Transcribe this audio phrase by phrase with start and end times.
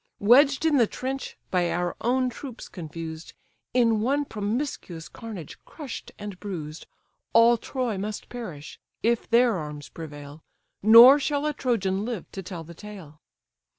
[0.17, 3.33] Wedged in the trench, by our own troops confused,
[3.71, 6.87] In one promiscuous carnage crush'd and bruised,
[7.33, 10.41] All Troy must perish, if their arms prevail,
[10.81, 13.21] Nor shall a Trojan live to tell the tale.